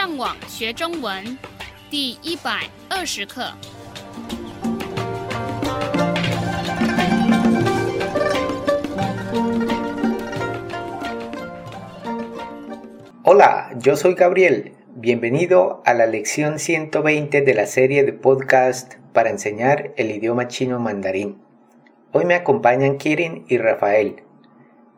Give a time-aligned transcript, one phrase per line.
[0.00, 1.38] 上网学中文
[1.90, 3.52] 第一百二十课。
[13.22, 14.72] Hola, yo soy Gabriel.
[14.94, 20.78] Bienvenido a la lección 120 de la serie de podcast para enseñar el idioma chino
[20.78, 21.42] mandarín.
[22.12, 24.22] Hoy me acompañan Kirin y Rafael.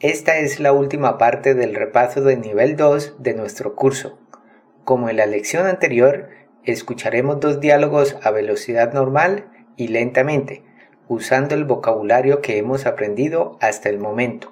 [0.00, 4.18] Esta es la última parte del repaso del nivel 2 de nuestro curso.
[4.84, 6.28] Como en la lección anterior,
[6.64, 9.44] escucharemos dos diálogos a velocidad normal
[9.76, 10.62] y lentamente,
[11.08, 14.48] usando el vocabulario que hemos aprendido hasta el momento.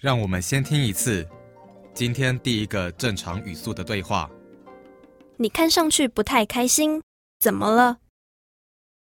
[0.00, 1.26] 让我们先听一次
[1.94, 4.30] 今天第一个正常语速的对话。
[5.38, 7.02] 你看上去不太开心，
[7.38, 7.98] 怎么了？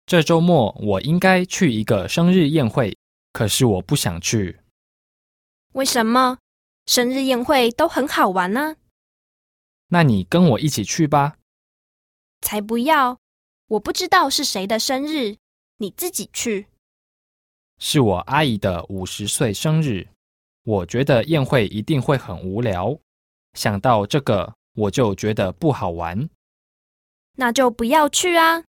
[0.06, 2.96] 这周末我应该去一个生日宴会，
[3.34, 4.60] 可是我不想去。
[5.74, 6.38] 为什么？
[6.86, 8.76] 生日宴会都很好玩呢。
[9.91, 11.37] 那你跟我一起去吧。
[12.41, 13.19] 才不要！
[13.69, 15.37] 我不知道是谁的生日，
[15.77, 16.67] 你自己去。
[17.79, 20.09] 是我阿姨的五十岁生日。
[20.63, 22.99] 我觉得宴会一定会很无聊，
[23.55, 26.29] 想到这个我就觉得不好玩。
[27.37, 28.65] 那就不要去啊！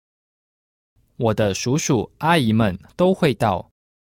[1.17, 3.69] 我的叔叔阿姨们都会到，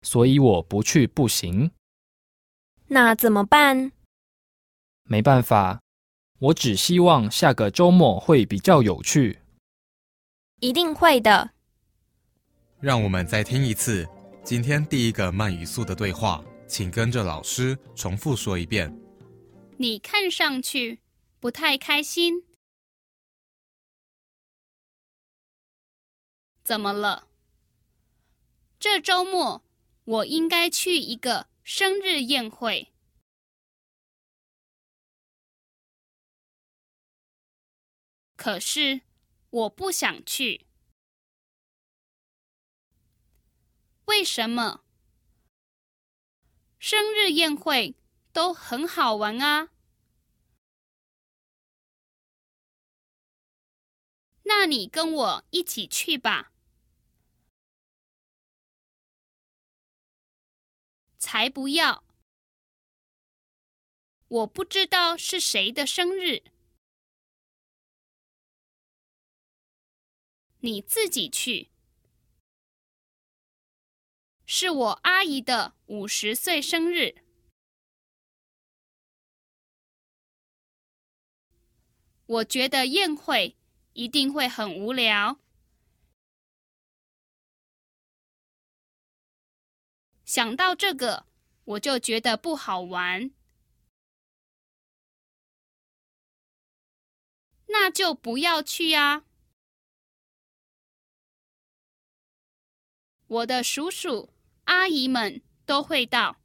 [0.03, 1.71] 所以我不去不行。
[2.89, 3.93] 那怎么办？
[5.05, 5.82] 没办法，
[6.43, 9.39] 我只希望下个周末会比较有趣。
[10.59, 11.53] 一定会的。
[12.81, 14.09] 让我们再听一次
[14.43, 16.45] 今天第一个慢语速的对话。
[16.67, 18.99] 请跟着老师重复说一遍。
[19.77, 21.01] 你看上去
[21.39, 22.45] 不太开心，
[26.65, 27.29] 怎么了？
[28.81, 29.63] 这周末
[30.05, 32.92] 我应该去一个生日宴会，
[38.43, 39.03] 可是
[39.51, 40.67] 我不想去。
[44.07, 44.83] 为什么？
[46.81, 47.95] 生日宴会
[48.33, 49.69] 都很好玩啊，
[54.43, 56.51] 那你跟我一起去吧。
[61.17, 62.03] 才不要！
[64.27, 66.43] 我不知道是谁的生日，
[70.65, 71.71] 你自己去。
[74.47, 77.17] 是我阿姨的五十岁生日，
[82.27, 83.57] 我觉得宴会
[83.95, 85.41] 一定会很无聊。
[90.25, 91.27] 想到这个，
[91.65, 93.33] 我就觉得不好玩。
[97.67, 99.25] 那就不要去啊！
[103.33, 104.29] 我的叔叔。
[104.65, 106.41] 阿姨们都会到，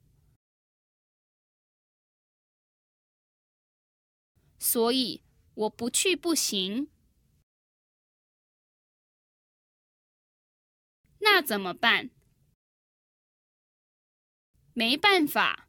[4.58, 5.22] 所以
[5.54, 6.90] 我不去不行。
[11.20, 12.10] 那怎么办？
[14.74, 15.68] 没办法，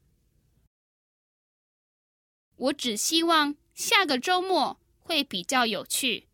[2.56, 6.27] 我只希望下个周末会比较有趣。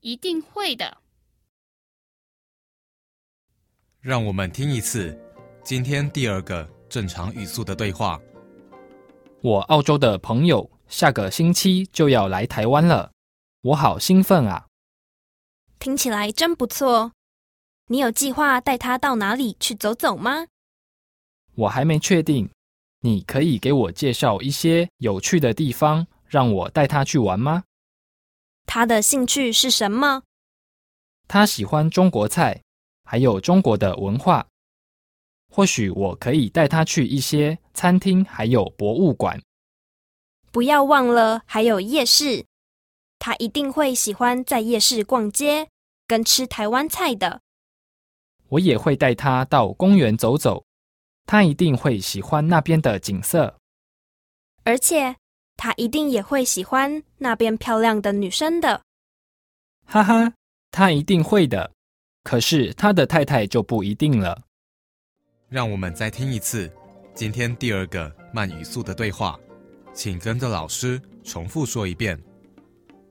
[0.00, 0.98] 一定会的。
[4.00, 5.18] 让我们听一次
[5.62, 8.20] 今天第二个正常语速的对话。
[9.42, 13.12] 我澳洲的朋友下个星期就要来台湾了，
[13.62, 14.66] 我好兴奋啊！
[15.78, 17.12] 听起来真不错。
[17.86, 20.46] 你有计划带他到哪里去走走吗？
[21.54, 22.48] 我还没确定。
[23.02, 27.64] 你可以给我介绍一些有趣的地方，让我带他去玩吗？
[28.72, 30.22] 他的兴趣是什么？
[31.26, 32.62] 他喜欢中国菜，
[33.02, 34.46] 还有中国的文化。
[35.52, 39.42] 或许我可以带他去一些餐厅，还有博物馆。
[40.52, 42.46] 不要忘了，还有夜市。
[43.18, 45.68] 他一定会喜欢在夜市逛街，
[46.06, 47.40] 跟吃台湾菜的。
[48.50, 50.64] 我也会带他到公园走走，
[51.26, 53.58] 他一定会喜欢那边的景色。
[54.62, 55.16] 而且。
[55.62, 58.80] 他一定也会喜欢那边漂亮的女生的，
[59.84, 60.32] 哈哈，
[60.70, 61.70] 他一定会的。
[62.22, 64.44] 可是他的太太就不一定了。
[65.50, 66.72] 让我们再听一次
[67.14, 69.38] 今天第二个慢语速的对话，
[69.92, 72.18] 请跟着老师重复说一遍。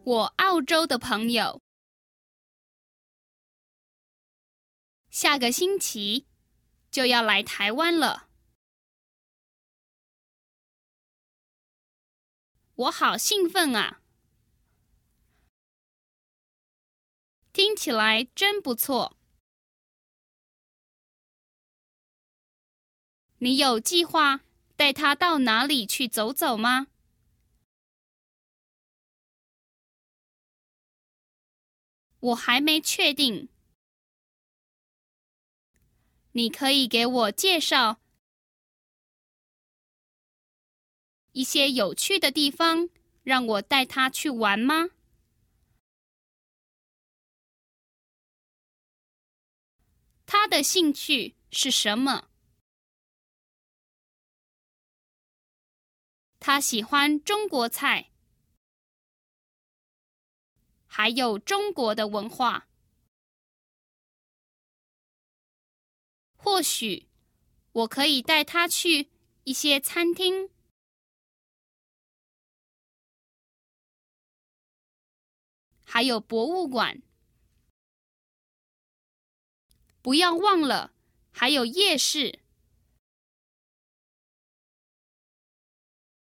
[0.04, 1.62] 我澳洲的朋友
[5.12, 6.26] 下个星期
[6.90, 8.29] 就要来台湾了。
[12.80, 14.00] 我好兴奋啊！
[17.52, 19.18] 听起来真不错。
[23.40, 24.46] 你有计划
[24.78, 26.88] 带他到哪里去走走吗？
[32.22, 33.50] 我还没确定。
[36.32, 37.99] 你可以给我介绍
[41.32, 42.90] 一些有趣的地方，
[43.24, 44.90] 让我带他去玩吗？
[50.26, 52.30] 他的兴趣是什么？
[56.40, 58.12] 他喜欢中国菜，
[60.86, 62.68] 还有中国的文化。
[66.36, 67.08] 或许
[67.74, 69.10] 我可以带他去
[69.44, 70.50] 一些餐厅，
[75.92, 77.02] 还有博物馆。
[80.04, 80.94] 不要忘了，
[81.32, 82.44] 还有夜市。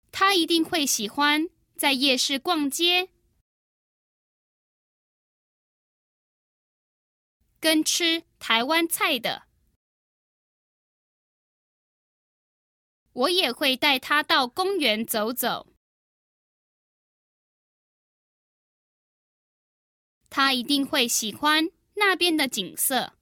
[0.09, 3.09] 他一定会喜欢在夜市逛街，
[7.59, 9.47] 跟吃台湾菜的。
[13.11, 15.67] 我也会带他到公园走走，
[20.37, 23.13] 他一定会喜欢那边的景色，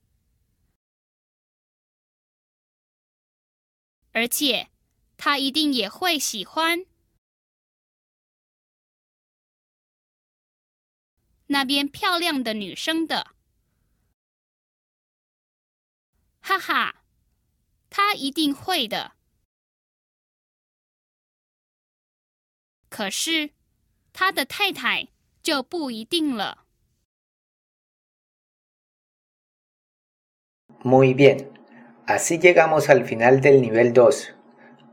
[4.11, 4.69] 而且
[5.15, 6.85] 他一定也会喜欢
[11.45, 13.33] 那边漂亮的女生的。
[16.41, 17.05] 哈哈，
[17.89, 19.15] 他一定会的。
[22.89, 23.53] 可是，
[24.11, 25.07] 他的太太
[25.41, 26.64] 就不一定了。
[30.85, 31.49] Muy bien,
[32.05, 34.35] así llegamos al final del nivel 2.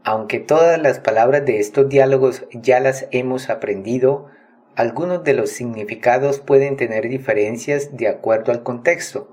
[0.04, 4.30] Aunque todas las palabras de estos diálogos ya las hemos aprendido,
[4.74, 9.28] algunos de los significados pueden tener diferencias de acuerdo al contexto.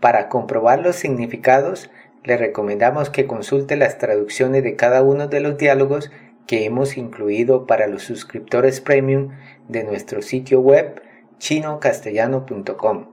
[0.00, 1.90] Para comprobar los significados,
[2.24, 6.10] le recomendamos que consulte las traducciones de cada uno de los diálogos
[6.46, 9.32] que hemos incluido para los suscriptores premium
[9.68, 11.02] de nuestro sitio web
[11.36, 13.12] chinocastellano.com.